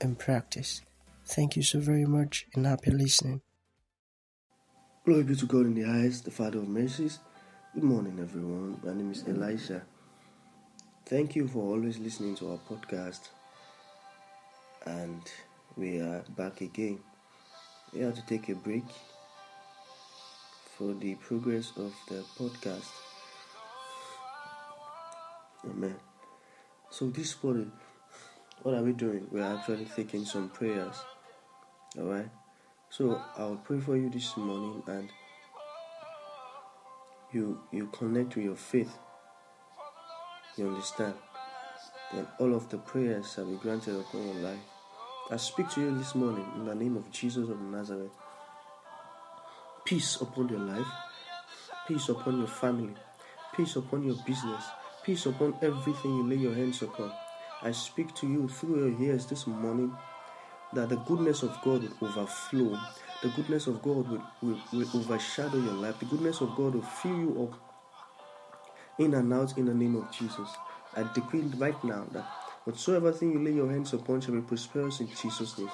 and 0.00 0.18
practice. 0.18 0.82
Thank 1.24 1.56
you 1.56 1.62
so 1.62 1.80
very 1.80 2.06
much 2.06 2.46
and 2.54 2.66
happy 2.66 2.90
listening. 2.90 3.42
Glory 5.04 5.22
be 5.22 5.36
to 5.36 5.46
God 5.46 5.66
in 5.66 5.74
the 5.74 5.82
highest, 5.82 6.24
the 6.24 6.30
Father 6.30 6.58
of 6.58 6.68
mercies. 6.68 7.18
Good 7.74 7.84
morning, 7.84 8.18
everyone. 8.20 8.80
My 8.84 8.92
name 8.92 9.10
is 9.10 9.24
Elisha. 9.26 9.82
Thank 11.06 11.36
you 11.36 11.48
for 11.48 11.62
always 11.62 11.98
listening 11.98 12.34
to 12.36 12.50
our 12.52 12.58
podcast. 12.68 13.28
And 14.86 15.22
we 15.76 16.00
are 16.00 16.22
back 16.36 16.60
again. 16.60 16.98
We 17.92 18.00
had 18.00 18.16
to 18.16 18.26
take 18.26 18.48
a 18.48 18.54
break 18.54 18.84
for 20.76 20.94
the 20.94 21.14
progress 21.16 21.72
of 21.76 21.92
the 22.08 22.22
podcast. 22.38 22.90
Amen. 25.64 25.96
So, 26.90 27.10
this 27.10 27.42
morning, 27.42 27.72
what 28.68 28.76
are 28.76 28.82
we 28.82 28.92
doing? 28.92 29.26
We're 29.30 29.56
actually 29.56 29.86
taking 29.96 30.26
some 30.26 30.50
prayers. 30.50 30.94
Alright? 31.98 32.28
So 32.90 33.18
I'll 33.38 33.56
pray 33.64 33.80
for 33.80 33.96
you 33.96 34.10
this 34.10 34.36
morning 34.36 34.82
and 34.86 35.08
you 37.32 37.62
you 37.72 37.86
connect 37.86 38.36
with 38.36 38.44
your 38.44 38.56
faith. 38.56 38.92
You 40.58 40.68
understand? 40.68 41.14
Then 42.12 42.26
all 42.38 42.54
of 42.54 42.68
the 42.68 42.76
prayers 42.76 43.32
shall 43.32 43.46
be 43.46 43.56
granted 43.56 43.98
upon 43.98 44.26
your 44.26 44.42
life. 44.50 44.60
I 45.30 45.38
speak 45.38 45.70
to 45.70 45.80
you 45.80 45.96
this 45.96 46.14
morning 46.14 46.44
in 46.56 46.66
the 46.66 46.74
name 46.74 46.98
of 46.98 47.10
Jesus 47.10 47.48
of 47.48 47.58
Nazareth. 47.62 48.12
Peace 49.86 50.20
upon 50.20 50.50
your 50.50 50.60
life, 50.60 50.92
peace 51.86 52.10
upon 52.10 52.36
your 52.36 52.48
family, 52.48 52.92
peace 53.56 53.76
upon 53.76 54.02
your 54.02 54.16
business, 54.26 54.62
peace 55.04 55.24
upon 55.24 55.54
everything 55.62 56.14
you 56.16 56.28
lay 56.28 56.36
your 56.36 56.54
hands 56.54 56.82
upon. 56.82 57.10
I 57.62 57.72
speak 57.72 58.14
to 58.16 58.26
you 58.26 58.48
through 58.48 58.88
your 58.88 59.02
ears 59.02 59.26
this 59.26 59.46
morning 59.46 59.92
that 60.74 60.88
the 60.90 60.96
goodness 60.96 61.42
of 61.42 61.56
God 61.62 61.82
will 61.82 62.08
overflow. 62.08 62.78
The 63.22 63.30
goodness 63.30 63.66
of 63.66 63.82
God 63.82 64.08
will, 64.08 64.22
will, 64.42 64.60
will 64.72 64.88
overshadow 64.94 65.58
your 65.58 65.74
life. 65.74 65.98
The 65.98 66.04
goodness 66.04 66.40
of 66.40 66.54
God 66.54 66.74
will 66.74 66.82
fill 66.82 67.18
you 67.18 67.42
up 67.50 67.60
in 68.98 69.14
and 69.14 69.32
out 69.32 69.58
in 69.58 69.66
the 69.66 69.74
name 69.74 69.96
of 69.96 70.10
Jesus. 70.12 70.48
I 70.94 71.04
decree 71.14 71.40
right 71.56 71.82
now 71.82 72.06
that 72.12 72.24
whatsoever 72.64 73.10
thing 73.10 73.32
you 73.32 73.42
lay 73.42 73.52
your 73.52 73.70
hands 73.70 73.92
upon 73.92 74.20
shall 74.20 74.34
be 74.34 74.40
prosperous 74.40 75.00
in 75.00 75.08
Jesus' 75.08 75.58
name. 75.58 75.70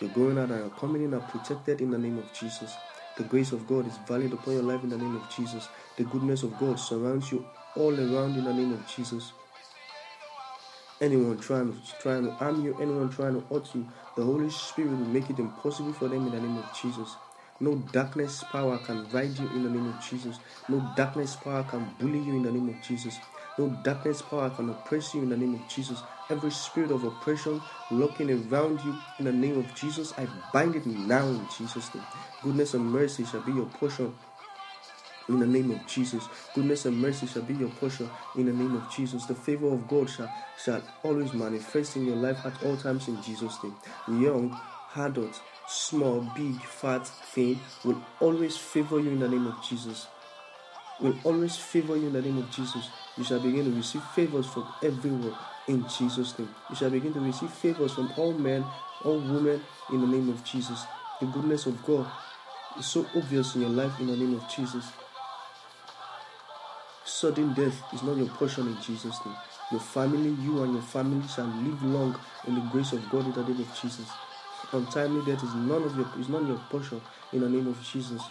You're 0.00 0.10
going 0.10 0.38
out 0.38 0.50
and 0.50 0.60
you're 0.60 0.70
coming 0.70 1.04
in 1.04 1.12
are 1.12 1.20
protected 1.20 1.82
in 1.82 1.90
the 1.90 1.98
name 1.98 2.18
of 2.18 2.32
Jesus. 2.32 2.74
The 3.18 3.24
grace 3.24 3.52
of 3.52 3.66
God 3.66 3.86
is 3.86 3.98
valid 4.06 4.32
upon 4.32 4.54
your 4.54 4.62
life 4.62 4.82
in 4.82 4.90
the 4.90 4.98
name 4.98 5.16
of 5.16 5.28
Jesus. 5.28 5.68
The 5.96 6.04
goodness 6.04 6.42
of 6.42 6.56
God 6.58 6.78
surrounds 6.78 7.30
you 7.32 7.44
all 7.76 7.92
around 7.92 8.36
in 8.36 8.44
the 8.44 8.54
name 8.54 8.72
of 8.72 8.86
Jesus 8.86 9.32
anyone 11.00 11.38
trying 11.38 11.72
to 11.72 11.98
trying 11.98 12.24
to 12.26 12.32
harm 12.32 12.64
you, 12.64 12.76
anyone 12.80 13.10
trying 13.10 13.34
to 13.34 13.46
hurt 13.54 13.74
you, 13.74 13.88
the 14.16 14.24
Holy 14.24 14.50
Spirit 14.50 14.90
will 14.92 15.06
make 15.06 15.30
it 15.30 15.38
impossible 15.40 15.92
for 15.92 16.08
them 16.08 16.26
in 16.26 16.32
the 16.32 16.40
name 16.40 16.58
of 16.58 16.72
Jesus. 16.72 17.18
No 17.60 17.76
darkness 17.76 18.44
power 18.44 18.78
can 18.78 19.08
ride 19.10 19.38
you 19.38 19.48
in 19.48 19.62
the 19.64 19.70
name 19.70 19.88
of 19.88 19.98
Jesus. 19.98 20.40
No 20.68 20.80
darkness 20.80 21.36
power 21.36 21.64
can 21.64 21.86
bully 21.98 22.20
you 22.20 22.34
in 22.36 22.42
the 22.42 22.52
name 22.52 22.68
of 22.68 22.80
Jesus. 22.80 23.20
No 23.58 23.70
darkness 23.70 24.22
power 24.22 24.50
can 24.50 24.70
oppress 24.70 25.14
you 25.14 25.22
in 25.22 25.30
the 25.30 25.36
name 25.36 25.54
of 25.54 25.66
Jesus. 25.68 26.04
Every 26.30 26.52
spirit 26.52 26.90
of 26.92 27.04
oppression 27.04 27.62
looking 27.90 28.30
around 28.30 28.82
you 28.84 29.02
in 29.18 29.26
the 29.26 29.32
name 29.32 29.58
of 29.58 29.74
Jesus, 29.74 30.14
I 30.18 30.26
bind 30.52 30.76
it 30.76 30.86
now 30.86 31.26
in 31.28 31.48
Jesus' 31.48 31.94
name. 31.94 32.06
Goodness 32.42 32.74
and 32.74 32.84
mercy 32.92 33.24
shall 33.24 33.40
be 33.42 33.52
your 33.54 33.66
portion 33.66 34.14
in 35.28 35.38
the 35.40 35.46
name 35.46 35.70
of 35.70 35.86
Jesus. 35.86 36.28
Goodness 36.54 36.86
and 36.86 37.00
mercy 37.00 37.26
shall 37.26 37.42
be 37.42 37.54
your 37.54 37.68
portion 37.68 38.10
in 38.34 38.46
the 38.46 38.52
name 38.52 38.74
of 38.74 38.88
Jesus. 38.88 39.26
The 39.26 39.34
favor 39.34 39.68
of 39.68 39.86
God 39.86 40.08
shall, 40.10 40.30
shall 40.56 40.82
always 41.02 41.32
manifest 41.32 41.96
in 41.96 42.06
your 42.06 42.16
life 42.16 42.38
at 42.44 42.62
all 42.62 42.76
times 42.76 43.08
in 43.08 43.20
Jesus' 43.22 43.62
name. 43.62 43.76
Young, 44.08 44.58
adult, 44.96 45.40
small, 45.66 46.20
big, 46.20 46.62
fat, 46.62 47.06
thin 47.06 47.60
will 47.84 47.96
always 48.20 48.56
favor 48.56 48.98
you 48.98 49.10
in 49.10 49.20
the 49.20 49.28
name 49.28 49.46
of 49.46 49.60
Jesus. 49.60 50.06
Will 51.00 51.14
always 51.24 51.56
favor 51.56 51.96
you 51.96 52.08
in 52.08 52.12
the 52.12 52.22
name 52.22 52.38
of 52.38 52.50
Jesus. 52.50 52.90
You 53.16 53.24
shall 53.24 53.38
begin 53.38 53.66
to 53.66 53.70
receive 53.70 54.02
favors 54.02 54.46
from 54.46 54.64
everyone 54.82 55.34
in 55.68 55.86
Jesus' 55.86 56.36
name. 56.38 56.48
You 56.70 56.76
shall 56.76 56.90
begin 56.90 57.12
to 57.14 57.20
receive 57.20 57.50
favors 57.50 57.94
from 57.94 58.12
all 58.16 58.32
men, 58.32 58.64
all 59.04 59.18
women 59.18 59.62
in 59.92 60.00
the 60.00 60.06
name 60.06 60.28
of 60.28 60.42
Jesus. 60.42 60.86
The 61.20 61.26
goodness 61.26 61.66
of 61.66 61.82
God 61.84 62.06
is 62.78 62.86
so 62.86 63.06
obvious 63.14 63.54
in 63.54 63.62
your 63.62 63.70
life 63.70 63.98
in 64.00 64.06
the 64.08 64.16
name 64.16 64.34
of 64.34 64.48
Jesus. 64.48 64.92
Sudden 67.20 67.52
death 67.52 67.82
is 67.92 68.04
not 68.04 68.16
your 68.16 68.28
portion 68.28 68.68
in 68.68 68.80
Jesus' 68.80 69.18
name. 69.26 69.34
Your 69.72 69.80
family, 69.80 70.40
you 70.40 70.62
and 70.62 70.74
your 70.74 70.82
family 70.82 71.26
shall 71.26 71.48
live 71.48 71.82
long 71.82 72.16
in 72.46 72.54
the 72.54 72.60
grace 72.70 72.92
of 72.92 73.10
God 73.10 73.26
in 73.26 73.32
the 73.32 73.42
name 73.42 73.60
of 73.60 73.74
Jesus. 73.82 74.08
Untimely 74.72 75.24
death 75.26 75.42
is 75.42 75.52
none 75.56 75.82
of 75.82 75.96
your 75.96 76.06
is 76.20 76.28
not 76.28 76.46
your 76.46 76.58
portion 76.70 77.00
in 77.32 77.40
the 77.40 77.48
name 77.48 77.66
of 77.66 77.82
Jesus. 77.82 78.22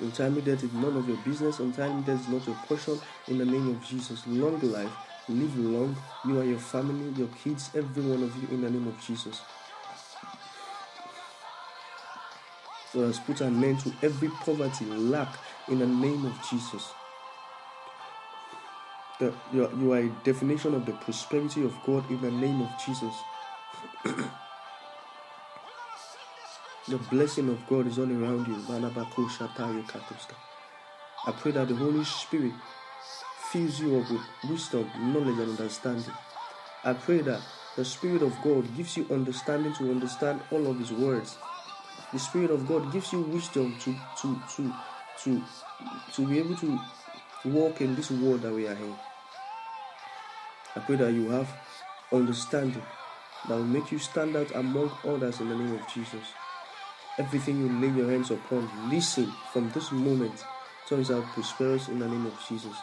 Untimely 0.00 0.40
death 0.40 0.64
is 0.64 0.72
none 0.72 0.96
of 0.96 1.06
your 1.06 1.18
business. 1.18 1.60
Untimely 1.60 2.02
death 2.06 2.18
is 2.18 2.28
not 2.28 2.46
your 2.46 2.56
portion 2.66 2.98
in 3.26 3.36
the 3.36 3.44
name 3.44 3.68
of 3.68 3.84
Jesus. 3.84 4.26
Long 4.26 4.58
life, 4.60 4.96
live 5.28 5.58
long, 5.58 5.94
you 6.24 6.40
and 6.40 6.48
your 6.48 6.58
family, 6.58 7.12
your 7.14 7.28
kids, 7.44 7.68
every 7.74 8.04
one 8.04 8.22
of 8.22 8.34
you 8.42 8.48
in 8.56 8.62
the 8.62 8.70
name 8.70 8.88
of 8.88 8.98
Jesus. 9.04 9.42
So 12.90 13.00
let's 13.00 13.18
put 13.18 13.42
an 13.42 13.62
end 13.62 13.80
to 13.80 13.92
every 14.02 14.30
poverty, 14.30 14.86
lack 14.86 15.36
in 15.68 15.80
the 15.80 15.86
name 15.86 16.24
of 16.24 16.32
Jesus 16.48 16.90
you 19.20 19.68
you 19.78 19.92
are 19.92 19.98
a 19.98 20.08
definition 20.24 20.74
of 20.74 20.86
the 20.86 20.92
prosperity 20.92 21.64
of 21.64 21.74
God 21.84 22.08
in 22.10 22.20
the 22.20 22.30
name 22.30 22.62
of 22.62 22.70
Jesus. 22.84 23.14
the 26.88 26.98
blessing 27.10 27.48
of 27.48 27.66
God 27.66 27.86
is 27.86 27.98
all 27.98 28.10
around 28.10 28.46
you. 28.46 28.56
I 31.26 31.32
pray 31.32 31.52
that 31.52 31.68
the 31.68 31.74
Holy 31.74 32.04
Spirit 32.04 32.52
fills 33.52 33.80
you 33.80 33.98
up 33.98 34.10
with 34.10 34.22
wisdom, 34.50 34.88
knowledge, 35.12 35.38
and 35.38 35.58
understanding. 35.58 36.12
I 36.84 36.92
pray 36.92 37.18
that 37.22 37.42
the 37.76 37.84
Spirit 37.84 38.22
of 38.22 38.32
God 38.42 38.64
gives 38.76 38.96
you 38.96 39.06
understanding 39.10 39.74
to 39.74 39.90
understand 39.90 40.40
all 40.50 40.66
of 40.70 40.78
His 40.78 40.92
words. 40.92 41.36
The 42.12 42.18
Spirit 42.18 42.50
of 42.50 42.66
God 42.68 42.92
gives 42.92 43.12
you 43.12 43.22
wisdom 43.22 43.76
to 43.80 43.94
to 44.22 44.40
to 44.56 44.72
to 45.24 45.42
to 46.14 46.26
be 46.26 46.38
able 46.38 46.56
to 46.56 46.78
walk 47.46 47.80
in 47.80 47.94
this 47.96 48.10
world 48.10 48.42
that 48.42 48.52
we 48.52 48.66
are 48.66 48.72
in. 48.72 48.94
I 50.78 50.80
pray 50.80 50.94
that 50.94 51.12
you 51.12 51.28
have 51.30 51.52
understanding 52.12 52.84
that 53.48 53.56
will 53.56 53.64
make 53.64 53.90
you 53.90 53.98
stand 53.98 54.36
out 54.36 54.48
among 54.54 54.92
others 55.04 55.40
in 55.40 55.48
the 55.48 55.56
name 55.56 55.74
of 55.74 55.80
Jesus. 55.92 56.24
Everything 57.18 57.58
you 57.58 57.68
lay 57.80 57.92
your 57.96 58.08
hands 58.08 58.30
upon, 58.30 58.70
listen 58.88 59.32
from 59.52 59.70
this 59.70 59.90
moment 59.90 60.44
turns 60.88 61.10
out 61.10 61.24
prosperous 61.34 61.88
in 61.88 61.98
the 61.98 62.06
name 62.06 62.26
of 62.26 62.38
Jesus. 62.48 62.76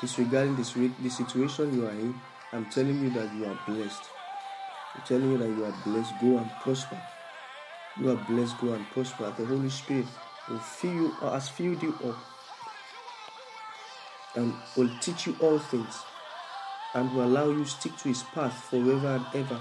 Disregarding 0.00 0.56
this, 0.56 0.72
the 0.72 1.10
situation 1.10 1.74
you 1.74 1.86
are 1.86 1.90
in, 1.90 2.18
I'm 2.54 2.64
telling 2.70 2.98
you 3.02 3.10
that 3.10 3.34
you 3.34 3.44
are 3.44 3.58
blessed. 3.66 4.02
I'm 4.94 5.02
telling 5.04 5.30
you 5.32 5.36
that 5.36 5.48
you 5.48 5.66
are 5.66 5.74
blessed. 5.84 6.14
Go 6.22 6.38
and 6.38 6.50
prosper. 6.62 7.02
You 8.00 8.12
are 8.12 8.24
blessed. 8.30 8.56
Go 8.62 8.72
and 8.72 8.86
prosper. 8.92 9.34
The 9.36 9.44
Holy 9.44 9.68
Spirit 9.68 10.06
will 10.48 10.58
fill 10.58 10.94
you, 10.94 11.10
has 11.20 11.50
filled 11.50 11.82
you 11.82 11.94
up, 12.02 12.16
and 14.36 14.54
will 14.74 14.90
teach 15.02 15.26
you 15.26 15.36
all 15.42 15.58
things 15.58 15.98
and 16.94 17.12
will 17.12 17.24
allow 17.24 17.48
you 17.50 17.64
stick 17.64 17.96
to 17.98 18.08
his 18.08 18.22
path 18.22 18.54
forever 18.70 19.08
and 19.08 19.26
ever. 19.34 19.60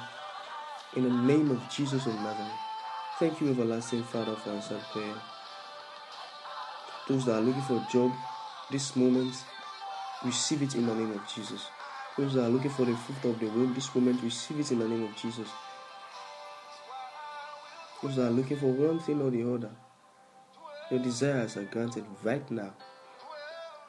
In 0.95 1.03
the 1.03 1.33
name 1.33 1.51
of 1.51 1.69
Jesus 1.69 2.05
of 2.05 2.15
Nazareth. 2.15 2.51
Thank 3.19 3.41
you, 3.41 3.51
everlasting 3.51 4.03
Father, 4.03 4.35
for 4.35 4.51
answered 4.51 4.81
prayer. 4.91 5.15
Those 7.07 7.25
that 7.25 7.35
are 7.35 7.41
looking 7.41 7.61
for 7.61 7.77
a 7.77 7.87
job 7.91 8.11
this 8.71 8.95
moment, 8.95 9.35
receive 10.23 10.61
it 10.61 10.75
in 10.75 10.85
the 10.85 10.95
name 10.95 11.11
of 11.11 11.27
Jesus. 11.27 11.67
Those 12.17 12.33
that 12.33 12.45
are 12.45 12.49
looking 12.49 12.71
for 12.71 12.85
the 12.85 12.95
fruit 12.95 13.31
of 13.31 13.39
the 13.39 13.47
womb 13.47 13.73
this 13.73 13.93
moment, 13.93 14.21
receive 14.23 14.59
it 14.59 14.71
in 14.71 14.79
the 14.79 14.87
name 14.87 15.03
of 15.03 15.15
Jesus. 15.15 15.47
Those 18.01 18.15
that 18.15 18.27
are 18.27 18.31
looking 18.31 18.57
for 18.57 18.67
one 18.67 18.99
thing 18.99 19.21
or 19.21 19.29
the 19.29 19.53
other, 19.53 19.71
your 20.89 21.01
desires 21.01 21.57
are 21.57 21.63
granted 21.63 22.05
right 22.23 22.49
now 22.49 22.73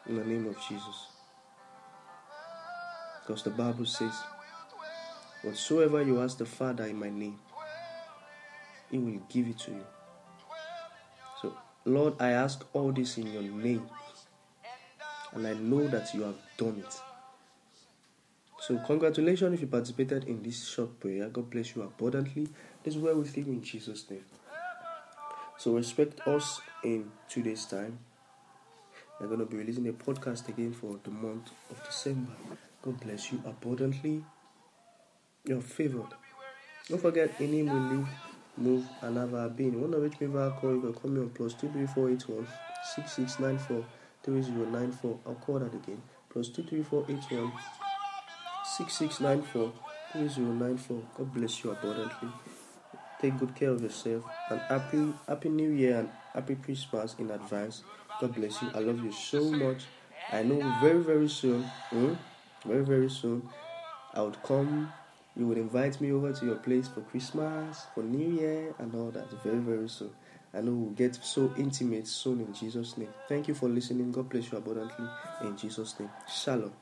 in 0.07 0.17
the 0.17 0.25
name 0.25 0.47
of 0.47 0.57
Jesus. 0.69 1.07
Because 3.31 3.45
the 3.45 3.51
Bible 3.51 3.87
says, 3.87 4.13
Whatsoever 5.43 6.03
you 6.03 6.21
ask 6.21 6.37
the 6.37 6.45
Father 6.45 6.87
in 6.87 6.99
my 6.99 7.11
name, 7.11 7.39
He 8.91 8.99
will 8.99 9.23
give 9.29 9.47
it 9.47 9.59
to 9.61 9.71
you. 9.71 9.87
So, 11.41 11.55
Lord, 11.85 12.15
I 12.19 12.31
ask 12.31 12.67
all 12.73 12.91
this 12.91 13.19
in 13.19 13.33
your 13.33 13.43
name, 13.43 13.89
and 15.33 15.47
I 15.47 15.55
know 15.55 15.87
that 15.87 16.13
you 16.13 16.23
have 16.23 16.35
done 16.59 16.83
it. 16.85 16.93
So, 18.63 18.81
congratulations 18.85 19.55
if 19.55 19.61
you 19.61 19.69
participated 19.69 20.25
in 20.25 20.43
this 20.43 20.67
short 20.67 20.99
prayer. 20.99 21.29
God 21.29 21.51
bless 21.51 21.77
you 21.77 21.83
abundantly. 21.83 22.49
This 22.83 22.97
is 22.97 23.01
well 23.01 23.15
with 23.15 23.39
you 23.39 23.45
in 23.45 23.63
Jesus' 23.63 24.11
name. 24.11 24.25
So, 25.57 25.77
respect 25.77 26.27
us 26.27 26.61
in 26.83 27.13
two 27.29 27.45
days' 27.45 27.65
time. 27.65 28.01
We're 29.21 29.27
going 29.27 29.41
to 29.41 29.47
be 29.47 29.59
releasing 29.59 29.87
a 29.87 29.93
podcast 29.93 30.49
again 30.49 30.73
for 30.73 30.99
the 31.05 31.11
month 31.11 31.51
of 31.71 31.85
December. 31.85 32.33
God 32.83 32.99
bless 33.01 33.31
you 33.31 33.43
abundantly. 33.45 34.25
You're 35.45 35.61
favored. 35.61 36.15
Don't 36.89 37.03
forget, 37.03 37.39
we 37.39 37.47
live, 37.47 38.09
move, 38.57 38.85
and 39.03 39.17
have 39.19 39.35
our 39.35 39.51
being. 39.51 39.75
You 39.75 39.81
want 39.81 39.93
to 39.93 39.99
reach 39.99 40.19
me 40.21 40.27
via 40.27 40.51
call? 40.53 40.73
You 40.73 40.81
can 40.81 40.95
call 40.95 41.11
me 41.11 41.21
on 41.21 41.31
plus 41.31 41.53
two 41.53 41.69
three 41.69 41.87
four 41.87 42.11
eight 42.11 42.27
one 42.29 42.47
six 42.95 43.13
six 43.13 43.39
nine 43.39 43.59
four 43.59 43.85
three 44.23 44.41
zero 44.41 44.65
nine 44.65 44.91
four. 44.91 45.19
I'll 45.27 45.35
call 45.35 45.59
that 45.59 45.75
again. 45.75 46.01
Plus 46.31 46.49
two 46.49 46.63
three 46.63 46.83
four 46.83 47.05
eight 47.09 47.23
one 47.31 47.53
six 48.77 48.95
six 48.95 49.21
nine 49.21 49.43
four 49.43 49.73
three 50.13 50.29
zero 50.29 50.53
nine 50.53 50.79
four. 50.79 51.03
God 51.17 51.35
bless 51.35 51.63
you 51.63 51.73
abundantly. 51.73 52.31
Take 53.21 53.39
good 53.39 53.55
care 53.55 53.71
of 53.71 53.83
yourself 53.83 54.25
and 54.51 54.61
happy 54.61 55.13
happy 55.29 55.51
New 55.51 55.71
Year 55.71 55.99
and 55.99 56.09
happy 56.33 56.55
Christmas 56.55 57.17
in 57.19 57.31
advance. 57.31 57.83
God 58.21 58.35
bless 58.35 58.61
you. 58.61 58.69
I 58.75 58.81
love 58.81 59.03
you 59.03 59.13
so 59.13 59.51
much. 59.51 59.85
I 60.31 60.43
know 60.43 60.61
very 60.81 61.03
very 61.03 61.29
soon, 61.29 61.63
hmm, 61.89 62.13
very 62.67 62.85
very 62.85 63.09
soon, 63.09 63.49
I 64.15 64.23
would 64.23 64.41
come. 64.43 64.93
You 65.37 65.47
would 65.47 65.59
invite 65.59 66.01
me 66.01 66.13
over 66.13 66.33
to 66.33 66.45
your 66.45 66.57
place 66.57 66.87
for 66.87 67.01
Christmas, 67.01 67.87
for 67.95 68.03
New 68.03 68.41
Year, 68.41 68.75
and 68.79 68.95
all 68.95 69.11
that. 69.11 69.31
Very 69.43 69.59
very 69.59 69.89
soon. 69.89 70.11
I 70.53 70.61
know 70.61 70.73
we'll 70.73 70.91
get 70.91 71.15
so 71.15 71.53
intimate 71.57 72.07
soon 72.09 72.41
in 72.41 72.53
Jesus' 72.53 72.99
name. 72.99 73.09
Thank 73.29 73.49
you 73.49 73.55
for 73.55 73.69
listening. 73.69 74.13
God 74.13 74.29
bless 74.29 74.51
you 74.51 74.59
abundantly 74.59 75.07
in 75.43 75.57
Jesus' 75.57 75.99
name. 75.99 76.11
Shalom. 76.29 76.73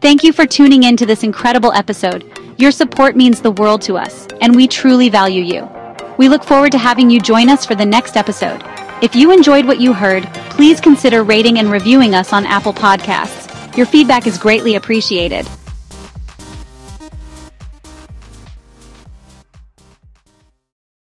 Thank 0.00 0.22
you 0.22 0.32
for 0.32 0.46
tuning 0.46 0.84
in 0.84 0.96
to 0.98 1.06
this 1.06 1.24
incredible 1.24 1.72
episode. 1.72 2.30
Your 2.58 2.70
support 2.70 3.16
means 3.16 3.40
the 3.40 3.50
world 3.50 3.82
to 3.82 3.96
us, 3.96 4.28
and 4.40 4.54
we 4.54 4.68
truly 4.68 5.08
value 5.08 5.42
you. 5.42 5.68
We 6.16 6.28
look 6.28 6.44
forward 6.44 6.72
to 6.72 6.78
having 6.78 7.10
you 7.10 7.20
join 7.20 7.48
us 7.48 7.66
for 7.66 7.74
the 7.74 7.86
next 7.86 8.16
episode. 8.16 8.62
If 9.02 9.16
you 9.16 9.32
enjoyed 9.32 9.64
what 9.64 9.80
you 9.80 9.94
heard, 9.94 10.24
please 10.50 10.78
consider 10.78 11.22
rating 11.22 11.58
and 11.58 11.70
reviewing 11.70 12.14
us 12.14 12.34
on 12.34 12.44
Apple 12.44 12.74
Podcasts. 12.74 13.74
Your 13.74 13.86
feedback 13.86 14.26
is 14.26 14.36
greatly 14.36 14.74
appreciated. 14.74 15.46